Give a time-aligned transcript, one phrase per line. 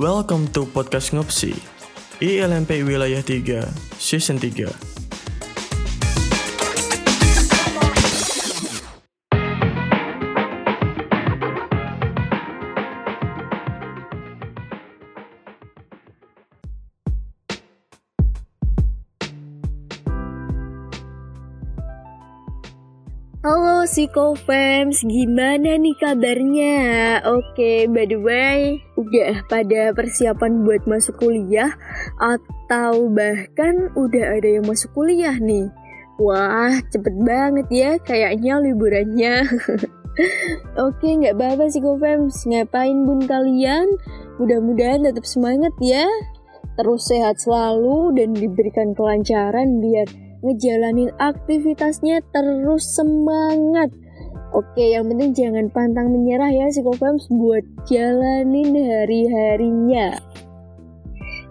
[0.00, 1.52] Welcome to Podcast Ngopsi,
[2.24, 3.68] ILMP Wilayah 3,
[4.00, 4.89] Season 3.
[23.90, 26.78] Halo Fans, gimana nih kabarnya?
[27.26, 31.74] Oke, by the way, udah pada persiapan buat masuk kuliah
[32.22, 35.66] atau bahkan udah ada yang masuk kuliah nih?
[36.22, 39.58] Wah, cepet banget ya kayaknya liburannya.
[40.86, 43.90] Oke, nggak apa-apa Fans, ngapain bun kalian?
[44.38, 46.06] Mudah-mudahan tetap semangat ya.
[46.78, 53.92] Terus sehat selalu dan diberikan kelancaran biar ngejalanin aktivitasnya terus semangat.
[54.50, 60.18] Oke, yang penting jangan pantang menyerah ya Psikofams buat jalanin hari-harinya.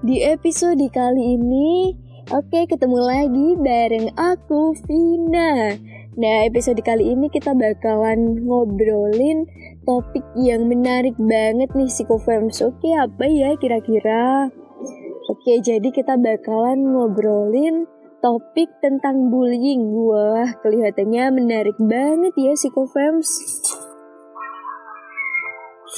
[0.03, 1.95] Di episode kali ini,
[2.27, 5.75] oke ketemu lagi bareng aku Vina.
[6.19, 9.47] Nah, episode kali ini kita bakalan ngobrolin
[9.87, 12.59] topik yang menarik banget nih Psikofams.
[12.59, 14.51] Oke, apa ya kira-kira?
[15.31, 17.87] Oke, jadi kita bakalan ngobrolin
[18.19, 19.91] topik tentang bullying.
[19.95, 23.29] Wah, kelihatannya menarik banget ya Fams.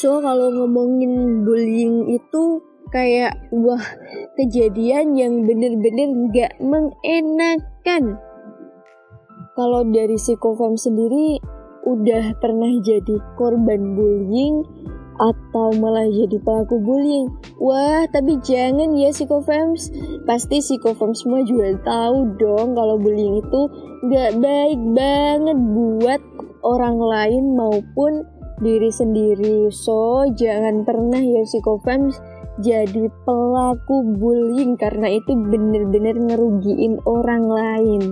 [0.02, 3.84] So, kalau ngomongin bullying itu kayak wah
[4.40, 8.18] kejadian yang bener-bener gak mengenakan.
[9.54, 11.38] Kalau dari Fams sendiri
[11.82, 14.64] udah pernah jadi korban bullying
[15.20, 17.28] atau malah jadi pelaku bullying.
[17.60, 19.92] Wah, tapi jangan ya psikofems.
[20.24, 23.62] Pasti psikofems semua juga tahu dong kalau bullying itu
[24.08, 26.22] nggak baik banget buat
[26.64, 28.24] orang lain maupun
[28.62, 29.74] diri sendiri.
[29.74, 32.22] So, jangan pernah ya psikofems
[32.62, 38.04] jadi pelaku bullying karena itu bener-bener ngerugiin orang lain.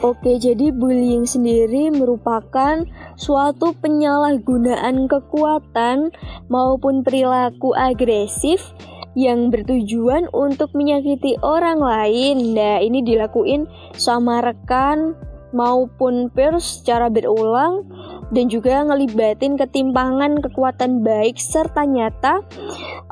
[0.00, 2.88] Oke, jadi bullying sendiri merupakan
[3.20, 6.08] suatu penyalahgunaan kekuatan
[6.48, 8.72] maupun perilaku agresif
[9.12, 12.56] yang bertujuan untuk menyakiti orang lain.
[12.56, 15.12] Nah, ini dilakuin sama rekan
[15.52, 17.84] maupun peers secara berulang
[18.32, 22.40] dan juga ngelibatin ketimpangan kekuatan baik serta nyata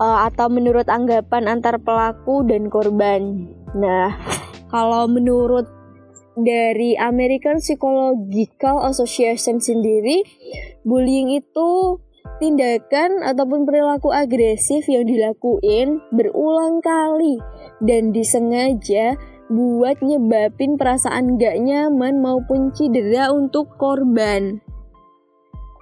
[0.00, 3.44] uh, atau menurut anggapan antar pelaku dan korban.
[3.76, 4.16] Nah,
[4.72, 5.77] kalau menurut
[6.42, 10.22] dari American Psychological Association sendiri,
[10.86, 11.98] bullying itu
[12.38, 17.42] tindakan ataupun perilaku agresif yang dilakuin berulang kali
[17.82, 24.60] dan disengaja buat nyebabin perasaan gak nyaman maupun cedera untuk korban.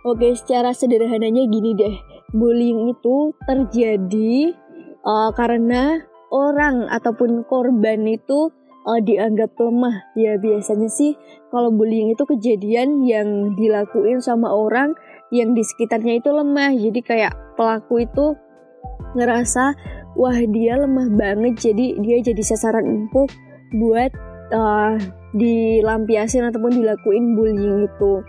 [0.07, 1.97] Oke, secara sederhananya gini deh,
[2.31, 4.55] bullying itu terjadi
[5.03, 5.99] uh, karena
[6.31, 8.55] orang ataupun korban itu
[8.87, 10.15] uh, dianggap lemah.
[10.15, 11.19] Ya biasanya sih
[11.51, 14.95] kalau bullying itu kejadian yang dilakuin sama orang
[15.35, 16.73] yang di sekitarnya itu lemah.
[16.73, 18.39] Jadi kayak pelaku itu
[19.19, 19.75] ngerasa
[20.17, 23.29] wah dia lemah banget jadi dia jadi sasaran empuk
[23.77, 24.15] buat
[24.55, 24.97] uh,
[25.37, 28.23] dilampiasin ataupun dilakuin bullying itu.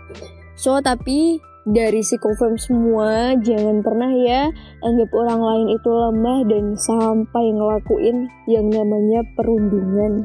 [0.58, 4.48] So tapi dari si confirm semua jangan pernah ya
[4.80, 10.24] anggap orang lain itu lemah dan sampai ngelakuin yang namanya perundungan.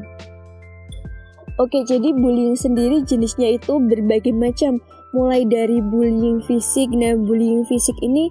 [1.54, 4.82] Oke, jadi bullying sendiri jenisnya itu berbagai macam,
[5.14, 6.90] mulai dari bullying fisik.
[6.90, 8.26] Nah, bullying fisik ini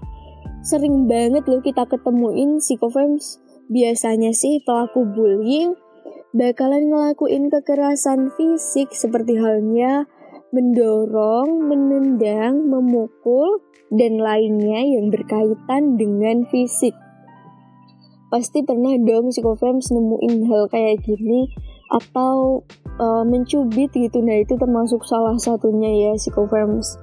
[0.60, 3.40] sering banget loh kita ketemuin psikofems.
[3.72, 5.72] Biasanya sih pelaku bullying
[6.36, 10.04] bakalan ngelakuin kekerasan fisik seperti halnya
[10.54, 13.60] mendorong, menendang, memukul,
[13.90, 16.94] dan lainnya yang berkaitan dengan fisik.
[18.30, 21.50] Pasti pernah dong psikofems nemuin hal kayak gini
[21.90, 22.66] atau
[22.98, 24.22] uh, mencubit gitu.
[24.22, 26.98] Nah itu termasuk salah satunya ya psikofems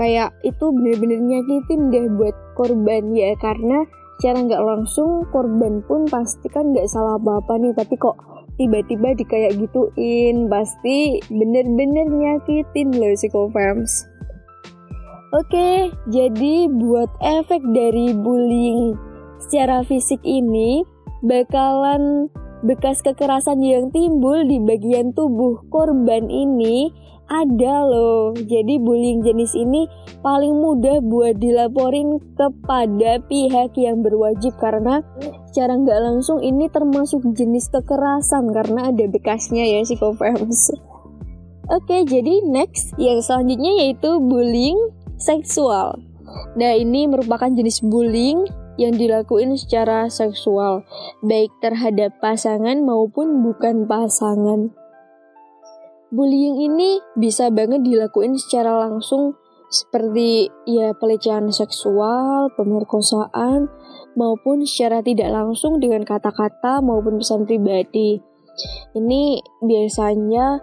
[0.00, 3.84] kayak itu bener-bener nyakitin deh buat korban ya karena
[4.20, 7.76] cara nggak langsung korban pun pasti kan nggak salah apa-apa nih.
[7.76, 8.16] Tapi kok
[8.60, 10.52] tiba-tiba di kayak gituin.
[10.52, 14.10] Pasti bener-bener nyakitin loh psikofems
[15.30, 18.98] Oke, jadi buat efek dari bullying
[19.38, 20.82] secara fisik ini
[21.22, 22.26] bakalan
[22.66, 26.90] bekas kekerasan yang timbul di bagian tubuh korban ini
[27.30, 28.34] ada loh.
[28.34, 29.86] Jadi bullying jenis ini
[30.20, 35.00] paling mudah buat dilaporin kepada pihak yang berwajib karena
[35.48, 40.74] secara nggak langsung ini termasuk jenis kekerasan karena ada bekasnya ya si psikofems.
[41.70, 44.90] Oke, jadi next yang selanjutnya yaitu bullying
[45.22, 46.02] seksual.
[46.58, 48.42] Nah, ini merupakan jenis bullying
[48.74, 50.82] yang dilakuin secara seksual,
[51.22, 54.79] baik terhadap pasangan maupun bukan pasangan.
[56.10, 59.38] Bullying ini bisa banget dilakuin secara langsung
[59.70, 63.70] seperti ya pelecehan seksual, pemerkosaan,
[64.18, 68.18] maupun secara tidak langsung dengan kata-kata maupun pesan pribadi.
[68.98, 70.58] Ini biasanya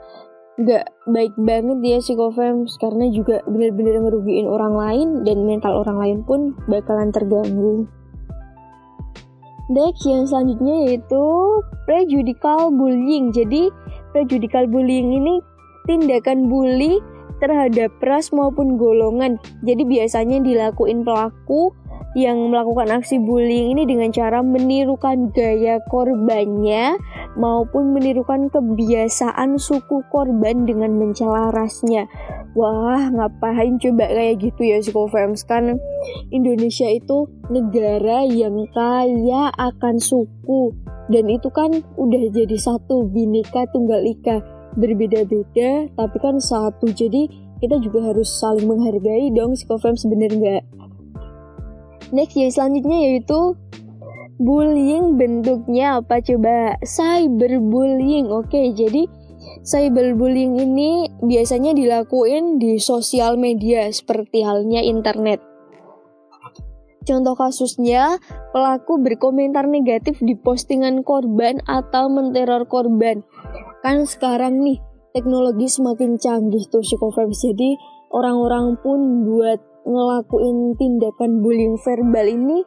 [0.57, 6.19] nggak baik banget ya psikofems karena juga benar-benar ngerugiin orang lain dan mental orang lain
[6.27, 7.88] pun bakalan terganggu.
[9.67, 11.23] Next yang selanjutnya yaitu
[11.88, 13.35] prejudicial bullying.
[13.35, 13.67] Jadi
[14.15, 15.42] prejudicial bullying ini
[15.88, 17.00] tindakan bully
[17.39, 19.38] terhadap ras maupun golongan.
[19.62, 21.74] Jadi biasanya dilakuin pelaku
[22.18, 26.98] yang melakukan aksi bullying ini dengan cara menirukan gaya korbannya
[27.38, 32.09] maupun menirukan kebiasaan suku korban dengan mencela rasnya.
[32.57, 35.77] Wah, ngapain coba kayak gitu ya psikofems kan
[36.33, 40.74] Indonesia itu negara yang kaya akan suku
[41.07, 44.44] dan itu kan udah jadi satu bineka tunggal ika
[44.75, 50.63] berbeda-beda tapi kan satu jadi kita juga harus saling menghargai dong psikofems bener nggak?
[52.13, 53.57] Next yang selanjutnya yaitu
[54.38, 56.77] bullying bentuknya apa coba?
[56.86, 58.30] Cyberbullying.
[58.30, 59.09] Oke, jadi
[59.65, 65.42] cyberbullying ini biasanya dilakuin di sosial media seperti halnya internet.
[67.07, 68.19] Contoh kasusnya,
[68.51, 73.24] pelaku berkomentar negatif di postingan korban atau menteror korban.
[73.80, 74.83] Kan sekarang nih,
[75.15, 77.39] teknologi semakin canggih tuh psikofems.
[77.48, 77.80] Jadi
[78.12, 82.59] orang-orang pun buat ngelakuin tindakan bullying verbal ini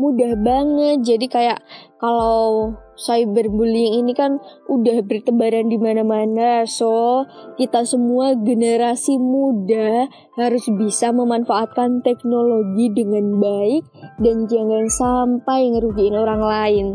[0.00, 0.98] mudah banget.
[1.06, 1.62] Jadi kayak
[2.02, 4.36] kalau cyberbullying ini kan
[4.68, 6.68] udah bertebaran di mana-mana.
[6.68, 7.24] So,
[7.56, 10.06] kita semua generasi muda
[10.36, 13.88] harus bisa memanfaatkan teknologi dengan baik
[14.20, 16.86] dan jangan sampai ngerugiin orang lain.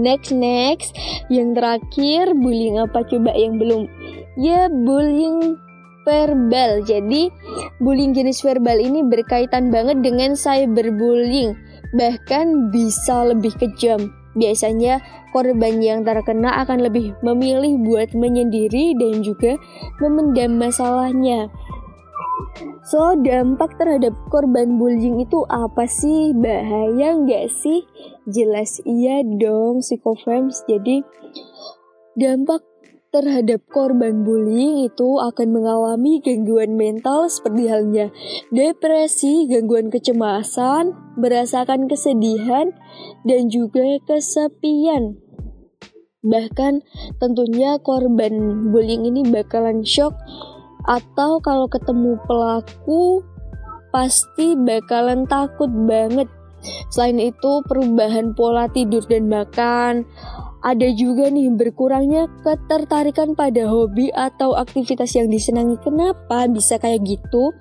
[0.00, 0.96] Next, next.
[1.28, 3.84] Yang terakhir, bullying apa coba yang belum?
[4.40, 5.58] Ya, bullying
[6.06, 6.86] verbal.
[6.86, 7.28] Jadi,
[7.82, 11.58] bullying jenis verbal ini berkaitan banget dengan cyberbullying,
[11.98, 14.19] bahkan bisa lebih kejam.
[14.38, 15.02] Biasanya
[15.34, 19.58] korban yang terkena akan lebih memilih buat menyendiri dan juga
[19.98, 21.50] memendam masalahnya.
[22.86, 26.34] So, dampak terhadap korban bullying itu apa sih?
[26.34, 27.86] Bahaya nggak sih?
[28.26, 30.64] Jelas iya dong, psikofems.
[30.66, 31.04] Jadi,
[32.18, 32.64] dampak
[33.10, 38.06] terhadap korban bullying itu akan mengalami gangguan mental seperti halnya
[38.54, 42.70] depresi, gangguan kecemasan, merasakan kesedihan,
[43.26, 45.18] dan juga kesepian.
[46.22, 46.86] Bahkan
[47.18, 50.14] tentunya korban bullying ini bakalan shock
[50.86, 53.26] atau kalau ketemu pelaku
[53.90, 56.30] pasti bakalan takut banget.
[56.92, 60.04] Selain itu perubahan pola tidur dan makan,
[60.60, 65.80] ada juga nih berkurangnya ketertarikan pada hobi atau aktivitas yang disenangi.
[65.80, 67.52] Kenapa bisa kayak gitu?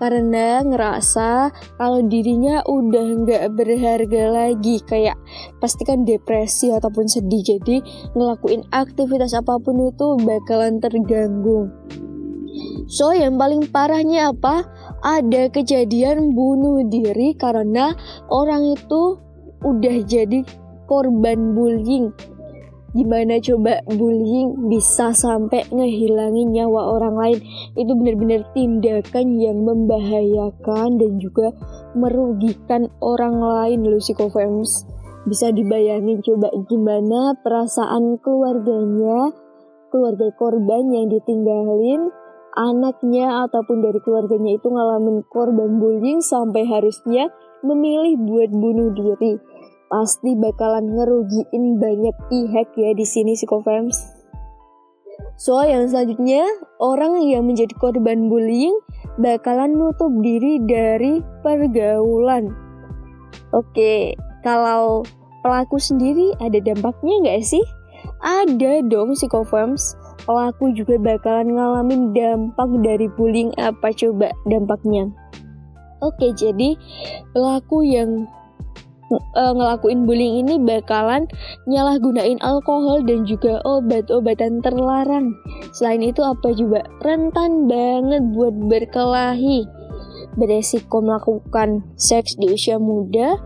[0.00, 5.20] Karena ngerasa kalau dirinya udah nggak berharga lagi Kayak
[5.60, 7.84] pastikan depresi ataupun sedih Jadi
[8.16, 11.68] ngelakuin aktivitas apa pun itu bakalan terganggu
[12.88, 14.66] So yang paling parahnya apa?
[15.00, 17.94] Ada kejadian bunuh diri karena
[18.28, 19.16] orang itu
[19.64, 20.42] udah jadi
[20.90, 22.10] korban bullying.
[22.90, 27.38] Gimana coba bullying bisa sampai ngehilangin nyawa orang lain?
[27.78, 31.54] Itu benar-benar tindakan yang membahayakan dan juga
[31.94, 34.90] merugikan orang lain loh psikofems.
[35.22, 39.30] Bisa dibayangin coba gimana perasaan keluarganya,
[39.94, 42.10] keluarga korban yang ditinggalin,
[42.58, 47.30] anaknya ataupun dari keluarganya itu ngalamin korban bullying sampai harusnya
[47.62, 49.49] memilih buat bunuh diri
[49.90, 53.98] pasti bakalan ngerugiin banyak pihak ya di sini psikofems.
[55.34, 56.46] So, yang selanjutnya,
[56.78, 58.72] orang yang menjadi korban bullying
[59.18, 62.54] bakalan nutup diri dari pergaulan.
[63.50, 64.14] Oke,
[64.46, 65.02] kalau
[65.42, 67.64] pelaku sendiri ada dampaknya nggak sih?
[68.22, 69.98] Ada dong psikofems.
[70.28, 75.08] Pelaku juga bakalan ngalamin dampak dari bullying apa coba dampaknya?
[76.00, 76.76] Oke, jadi
[77.32, 78.28] pelaku yang
[79.10, 81.26] uh, ngelakuin bullying ini bakalan
[81.66, 85.34] nyalahgunain alkohol dan juga obat-obatan terlarang.
[85.74, 89.66] Selain itu apa juga rentan banget buat berkelahi,
[90.38, 93.38] beresiko melakukan seks di usia muda,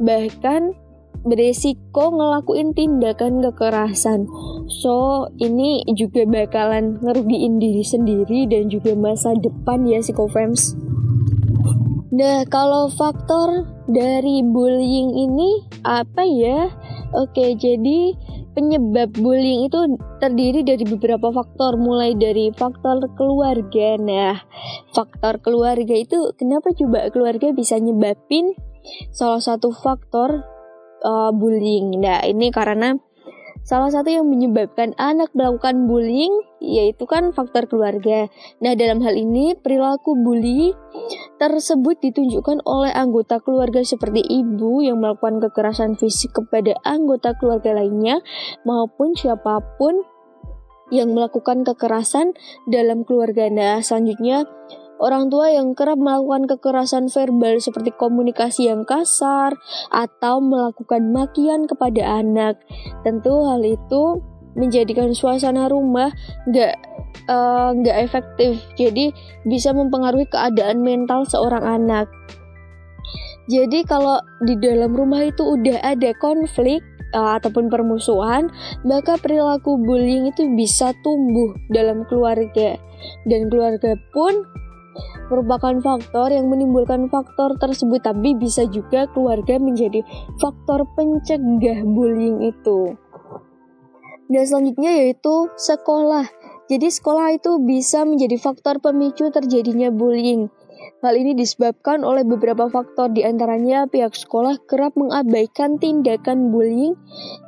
[0.00, 0.72] bahkan
[1.20, 4.24] beresiko ngelakuin tindakan kekerasan.
[4.70, 10.78] So, ini juga bakalan ngerugiin diri sendiri dan juga masa depan ya psikofems.
[12.10, 16.70] Nah, kalau faktor dari bullying ini apa ya?
[17.10, 18.14] Oke, jadi
[18.54, 23.98] penyebab bullying itu terdiri dari beberapa faktor mulai dari faktor keluarga.
[23.98, 24.36] Nah,
[24.94, 28.54] faktor keluarga itu kenapa coba keluarga bisa nyebabin
[29.14, 30.44] salah satu faktor
[31.02, 31.98] uh, bullying.
[31.98, 32.96] Nah, ini karena
[33.70, 38.26] Salah satu yang menyebabkan anak melakukan bullying yaitu kan faktor keluarga.
[38.58, 40.74] Nah, dalam hal ini perilaku bully
[41.38, 48.18] tersebut ditunjukkan oleh anggota keluarga seperti ibu yang melakukan kekerasan fisik kepada anggota keluarga lainnya
[48.66, 50.02] maupun siapa pun
[50.90, 52.34] yang melakukan kekerasan
[52.66, 53.46] dalam keluarga.
[53.46, 54.50] Nah, selanjutnya
[55.00, 59.56] Orang tua yang kerap melakukan kekerasan verbal seperti komunikasi yang kasar
[59.88, 62.60] atau melakukan makian kepada anak.
[63.00, 64.20] Tentu hal itu
[64.52, 66.12] menjadikan suasana rumah
[66.44, 66.74] nggak
[67.32, 68.60] eh, nggak uh, efektif.
[68.76, 69.08] Jadi
[69.48, 72.04] bisa mempengaruhi keadaan mental seorang anak.
[73.48, 76.84] Jadi kalau di dalam rumah itu udah ada konflik
[77.16, 78.52] uh, ataupun permusuhan,
[78.84, 82.76] maka perilaku bullying itu bisa tumbuh dalam keluarga
[83.26, 84.44] dan keluarga pun
[85.30, 90.02] merupakan faktor yang menimbulkan faktor tersebut, tapi bisa juga keluarga menjadi
[90.42, 92.98] faktor pencegah bullying itu.
[94.30, 96.30] Dan selanjutnya yaitu sekolah.
[96.70, 100.46] Jadi sekolah itu bisa menjadi faktor pemicu terjadinya bullying.
[101.00, 106.94] Hal ini disebabkan oleh beberapa faktor di antaranya pihak sekolah kerap mengabaikan tindakan bullying,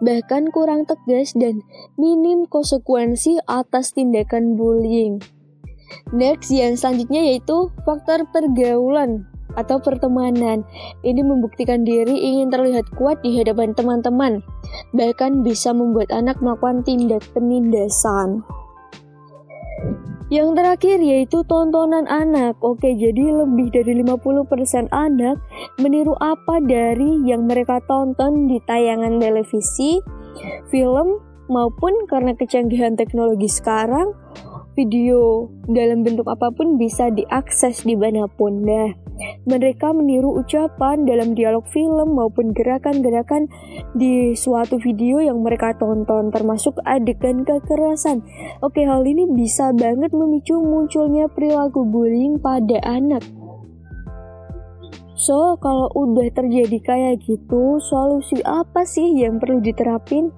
[0.01, 1.61] bahkan kurang tegas dan
[2.01, 5.21] minim konsekuensi atas tindakan bullying.
[6.13, 10.65] Next yang selanjutnya yaitu faktor pergaulan atau pertemanan.
[11.05, 14.41] Ini membuktikan diri ingin terlihat kuat di hadapan teman-teman,
[14.97, 18.45] bahkan bisa membuat anak melakukan tindak penindasan.
[20.33, 22.57] Yang terakhir yaitu tontonan anak.
[22.65, 25.37] Oke, jadi lebih dari 50% anak
[25.77, 30.01] meniru apa dari yang mereka tonton di tayangan televisi,
[30.73, 31.21] film,
[31.53, 34.17] maupun karena kecanggihan teknologi sekarang,
[34.75, 38.65] video dalam bentuk apa pun bisa diakses di di mana pun.
[38.65, 38.89] Nah,
[39.45, 43.53] mereka meniru ucapan dalam dialog film maupun gerakan-gerakan
[43.93, 48.25] di suatu video yang mereka tonton, termasuk adegan kekerasan.
[48.65, 53.21] Oke, hal ini bisa banget memicu munculnya perilaku bullying pada anak.
[55.13, 60.35] So, kalau udah terjadi kayak gitu, solusi apa sih yang perlu diterapin?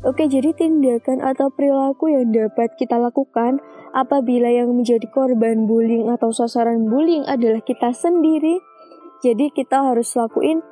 [0.00, 3.60] Oke, jadi tindakan atau perilaku yang dapat kita lakukan
[3.92, 8.64] apabila yang menjadi korban bullying atau sasaran bullying adalah kita sendiri.
[9.20, 10.64] Jadi kita harus lakuin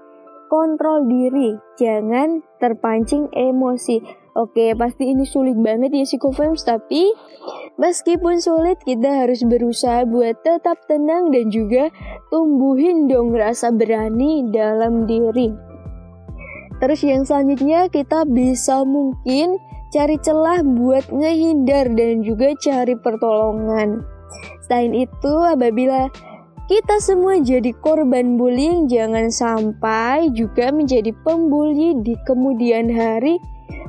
[0.49, 4.01] kontrol diri, jangan terpancing emosi.
[4.33, 7.13] Oke, pasti ini sulit banget ya psikofems, tapi
[7.77, 11.93] meskipun sulit kita harus berusaha buat tetap tenang dan juga
[12.33, 15.68] tumbuhin dong rasa berani dalam diri.
[16.79, 19.59] Terus yang selanjutnya kita bisa mungkin
[19.91, 24.05] cari celah buat ngehindar dan juga cari pertolongan.
[24.69, 26.13] Selain itu, apabila
[26.69, 33.41] kita semua jadi korban bullying, jangan sampai juga menjadi pembuli di kemudian hari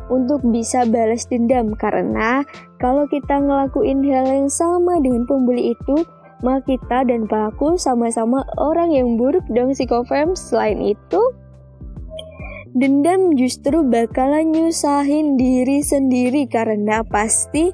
[0.07, 2.41] untuk bisa balas dendam karena
[2.79, 6.07] kalau kita ngelakuin hal yang sama dengan pembuli itu,
[6.39, 10.31] maka kita dan pelaku sama-sama orang yang buruk dong psikofem.
[10.33, 11.19] Selain itu,
[12.69, 17.73] Dendam justru bakalan nyusahin diri sendiri karena pasti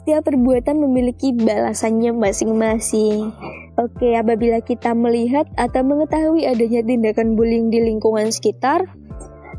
[0.00, 3.36] setiap perbuatan memiliki balasannya masing-masing.
[3.76, 8.88] Oke, apabila kita melihat atau mengetahui adanya tindakan bullying di lingkungan sekitar,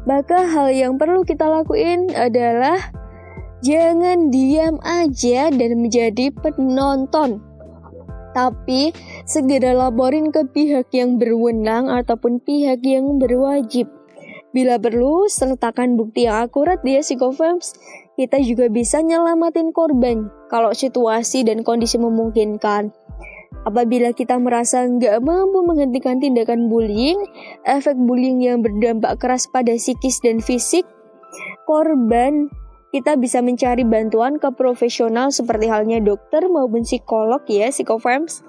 [0.09, 2.81] maka hal yang perlu kita lakuin adalah
[3.61, 7.37] jangan diam aja dan menjadi penonton.
[8.33, 8.89] Tapi
[9.29, 14.00] segera laporin ke pihak yang berwenang ataupun pihak yang berwajib.
[14.51, 17.71] Bila perlu, sertakan bukti yang akurat di psikofems.
[18.19, 22.91] Kita juga bisa nyelamatin korban kalau situasi dan kondisi memungkinkan.
[23.63, 27.21] Apabila kita merasa nggak mampu menghentikan tindakan bullying,
[27.63, 30.83] efek bullying yang berdampak keras pada psikis dan fisik,
[31.63, 32.51] korban
[32.91, 38.43] kita bisa mencari bantuan ke profesional seperti halnya dokter maupun psikolog ya, psikofems.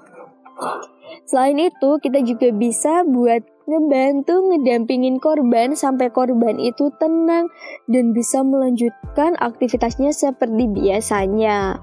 [1.23, 7.47] Selain itu, kita juga bisa buat ngebantu ngedampingin korban sampai korban itu tenang
[7.87, 11.79] dan bisa melanjutkan aktivitasnya seperti biasanya.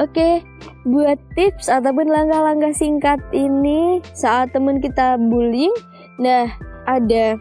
[0.00, 0.40] Oke,
[0.88, 5.72] buat tips ataupun langkah-langkah singkat ini saat teman kita bullying,
[6.16, 6.48] nah
[6.88, 7.36] ada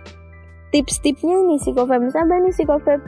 [0.72, 3.00] tips-tipsnya nih psikofem apa nih psikofem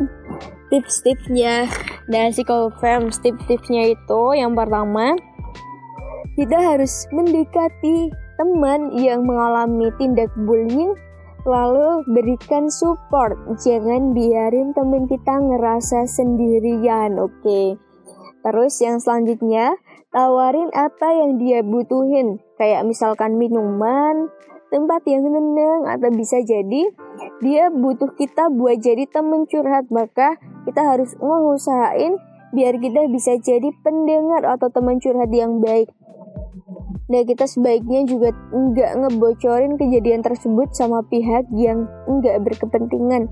[0.67, 1.71] tips-tipsnya
[2.11, 5.15] nah psikofem tips-tipsnya itu yang pertama
[6.35, 8.11] kita harus mendekati
[8.43, 10.91] teman yang mengalami tindak bullying
[11.47, 13.39] lalu berikan support.
[13.63, 17.31] Jangan biarin teman kita ngerasa sendirian oke?
[17.39, 17.79] Okay?
[18.43, 19.79] terus yang selanjutnya
[20.11, 22.43] tawarin apa yang dia butuhin.
[22.59, 24.29] Kayak misalkan minuman
[24.69, 26.91] tempat yang tenang atau bisa jadi
[27.39, 29.87] dia butuh kita buat jadi temen curhat.
[29.89, 32.19] Maka kita harus ngusahain
[32.53, 35.89] biar kita bisa jadi pendengar atau teman curhat yang baik
[37.11, 43.27] Nah kita sebaiknya juga nggak ngebocorin kejadian tersebut sama pihak yang nggak berkepentingan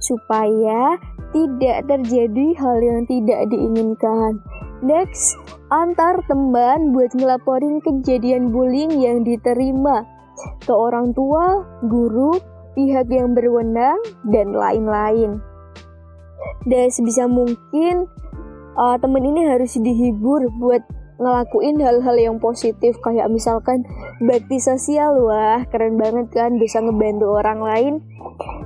[0.00, 0.96] supaya
[1.30, 4.40] tidak terjadi hal yang tidak diinginkan.
[4.82, 5.38] Next,
[5.70, 10.02] antar teman buat ngelaporin kejadian bullying yang diterima
[10.66, 12.34] ke orang tua, guru,
[12.74, 15.38] pihak yang berwenang, dan lain-lain.
[16.66, 18.10] Dan sebisa mungkin
[18.74, 20.82] uh, temen ini harus dihibur buat
[21.22, 23.86] ngelakuin hal-hal yang positif kayak misalkan
[24.18, 27.94] bakti sosial wah keren banget kan bisa ngebantu orang lain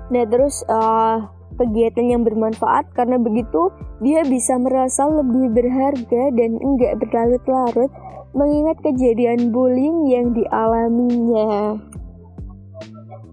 [0.08, 7.00] nah terus uh, kegiatan yang bermanfaat karena begitu dia bisa merasa lebih berharga dan enggak
[7.00, 7.88] berlarut-larut
[8.36, 11.80] mengingat kejadian bullying yang dialaminya.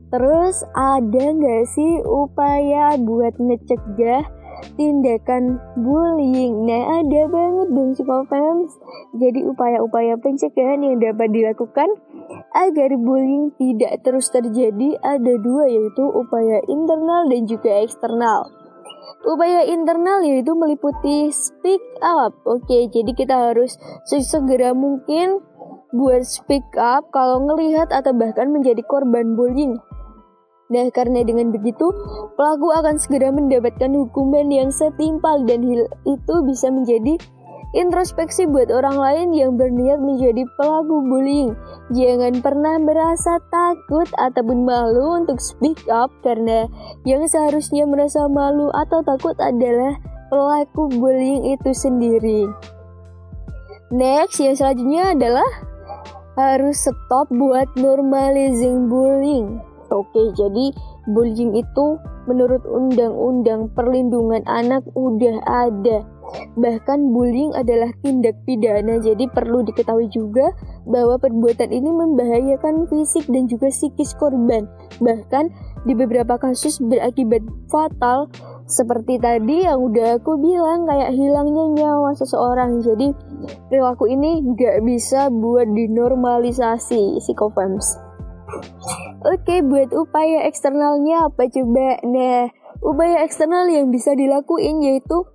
[0.08, 4.24] Terus ada nggak sih upaya buat ngecegah
[4.80, 6.66] tindakan bullying?
[6.68, 8.76] Nah ada banget dong psikofans.
[9.18, 11.90] Jadi upaya-upaya pencegahan yang dapat dilakukan
[12.54, 18.50] agar bullying tidak terus terjadi ada dua yaitu upaya internal dan juga eksternal.
[19.24, 22.36] Upaya internal yaitu meliputi speak up.
[22.44, 25.40] Oke, jadi kita harus sesegera mungkin
[25.94, 29.78] buat speak up kalau ngelihat atau bahkan menjadi korban bullying.
[30.74, 31.94] Nah, karena dengan begitu,
[32.34, 35.62] pelaku akan segera mendapatkan hukuman yang setimpal dan
[36.02, 37.22] itu bisa menjadi
[37.74, 41.58] Introspeksi buat orang lain yang berniat menjadi pelaku bullying.
[41.90, 46.70] Jangan pernah merasa takut ataupun malu untuk speak up karena
[47.02, 49.98] yang seharusnya merasa malu atau takut adalah
[50.30, 52.46] pelaku bullying itu sendiri.
[53.90, 55.50] Next, yang selanjutnya adalah
[56.38, 59.73] harus stop buat normalizing bullying.
[59.94, 60.74] Oke, jadi
[61.06, 66.02] bullying itu menurut undang-undang perlindungan anak udah ada
[66.54, 70.54] Bahkan bullying adalah tindak pidana, jadi perlu diketahui juga
[70.88, 74.66] bahwa perbuatan ini membahayakan fisik dan juga psikis korban.
[75.02, 75.46] Bahkan
[75.84, 78.32] di beberapa kasus berakibat fatal
[78.64, 82.80] seperti tadi yang udah aku bilang kayak hilangnya nyawa seseorang.
[82.82, 83.12] Jadi
[83.68, 88.13] perilaku ini nggak bisa buat dinormalisasi psikofems.
[89.24, 92.02] Oke, buat upaya eksternalnya apa coba?
[92.04, 92.52] Nah,
[92.84, 95.26] upaya eksternal yang bisa dilakuin yaitu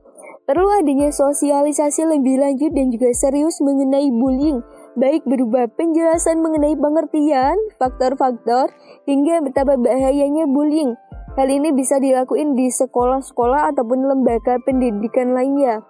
[0.49, 4.65] Perlu adanya sosialisasi lebih lanjut dan juga serius mengenai bullying,
[4.97, 8.73] baik berupa penjelasan mengenai pengertian, faktor-faktor,
[9.05, 10.97] hingga betapa bahayanya bullying.
[11.37, 15.85] Hal ini bisa dilakukan di sekolah-sekolah ataupun lembaga pendidikan lainnya.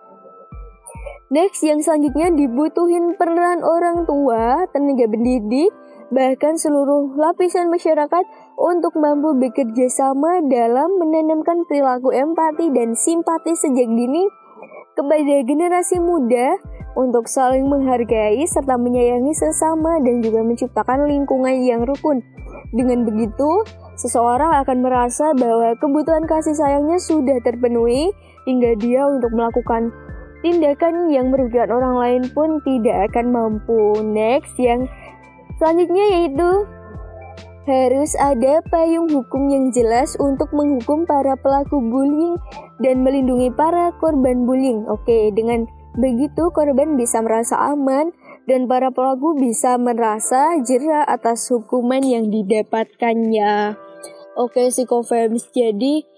[1.31, 5.71] Next, yang selanjutnya dibutuhin peran orang tua, tenaga pendidik,
[6.09, 8.25] bahkan seluruh lapisan masyarakat
[8.57, 14.25] untuk mampu bekerja sama dalam menanamkan perilaku empati dan simpati sejak dini
[14.97, 16.59] kepada generasi muda
[16.99, 22.25] untuk saling menghargai serta menyayangi sesama dan juga menciptakan lingkungan yang rukun.
[22.75, 23.63] Dengan begitu,
[23.95, 28.11] seseorang akan merasa bahwa kebutuhan kasih sayangnya sudah terpenuhi
[28.49, 29.95] hingga dia untuk melakukan
[30.43, 34.03] tindakan yang merugikan orang lain pun tidak akan mampu.
[34.03, 34.91] Next, yang
[35.59, 36.51] selanjutnya yaitu
[37.69, 42.41] harus ada payung hukum yang jelas untuk menghukum para pelaku bullying
[42.81, 44.89] dan melindungi para korban bullying.
[44.89, 45.69] Oke, dengan
[45.99, 48.09] begitu korban bisa merasa aman
[48.49, 53.77] dan para pelaku bisa merasa jerah atas hukuman yang didapatkannya.
[54.41, 55.53] Oke, psikofems.
[55.53, 56.09] Jadi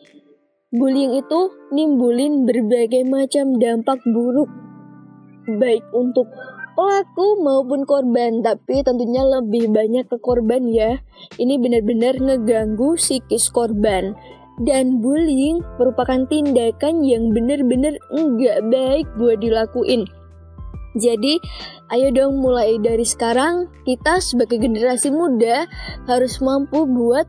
[0.71, 1.41] bullying itu
[1.75, 4.47] nimbulin berbagai macam dampak buruk
[5.51, 6.31] baik untuk
[6.75, 10.99] pelaku maupun korban, tapi tentunya lebih banyak ke korban ya.
[11.37, 14.15] Ini benar-benar ngeganggu psikis korban.
[14.61, 20.05] Dan bullying merupakan tindakan yang benar-benar enggak baik buat dilakuin.
[21.01, 21.41] Jadi,
[21.95, 25.65] ayo dong mulai dari sekarang kita sebagai generasi muda
[26.11, 27.25] harus mampu buat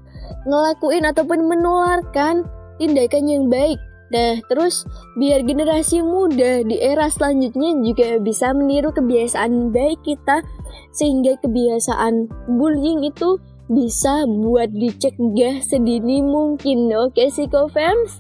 [0.50, 2.50] ngelakuin ataupun menularkan
[2.82, 3.78] tindakan yang baik
[4.12, 4.84] Nah, terus
[5.16, 10.44] biar generasi muda di era selanjutnya juga bisa meniru kebiasaan baik kita
[10.92, 12.28] sehingga kebiasaan
[12.60, 13.40] bullying itu
[13.72, 16.92] bisa buat dicegah sedini mungkin.
[16.92, 18.20] Oke, Psikofams?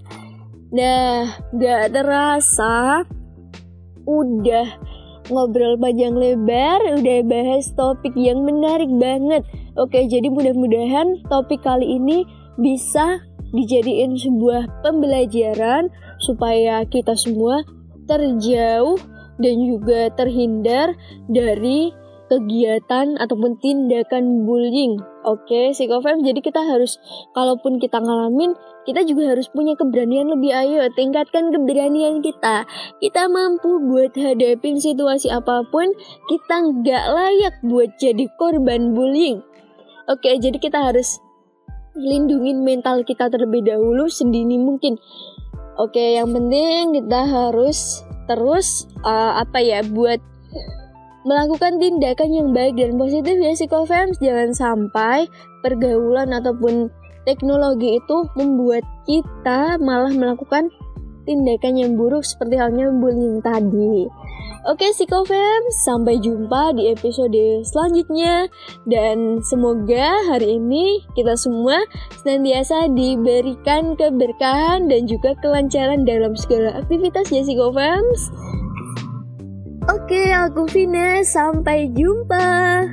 [0.71, 1.27] Nah,
[1.59, 3.03] gak terasa
[4.07, 4.67] udah
[5.27, 9.43] ngobrol panjang lebar, udah bahas topik yang menarik banget.
[9.75, 12.23] Oke, jadi mudah-mudahan topik kali ini
[12.55, 13.19] bisa
[13.51, 17.63] dijadiin sebuah pembelajaran supaya kita semua
[18.07, 18.99] terjauh
[19.39, 20.95] dan juga terhindar
[21.31, 21.91] dari
[22.31, 24.95] kegiatan ataupun tindakan bullying.
[25.27, 26.23] Oke, psikofem.
[26.23, 26.95] Jadi kita harus,
[27.35, 28.55] kalaupun kita ngalamin,
[28.87, 30.55] kita juga harus punya keberanian lebih.
[30.55, 32.63] Ayo, tingkatkan keberanian kita.
[33.03, 35.91] Kita mampu buat hadapin situasi apa pun.
[36.31, 39.43] Kita nggak layak buat jadi korban bullying.
[40.07, 41.19] Oke, jadi kita harus
[41.95, 44.95] lindungin mental kita terlebih dahulu sedini mungkin.
[45.79, 50.19] Oke, yang penting kita harus terus uh, apa ya buat
[51.25, 55.29] melakukan tindakan yang baik dan positif ya psikofans jangan sampai
[55.61, 56.89] pergaulan ataupun
[57.29, 60.73] teknologi itu membuat kita malah melakukan
[61.29, 64.09] tindakan yang buruk seperti halnya bullying tadi.
[64.61, 68.45] Oke psikofans, sampai jumpa di episode selanjutnya
[68.85, 71.81] dan semoga hari ini kita semua
[72.21, 78.29] senantiasa diberikan keberkahan dan juga kelancaran dalam segala aktivitas ya psikofans.
[79.89, 81.25] Oke, aku Vina.
[81.25, 82.85] Sampai jumpa.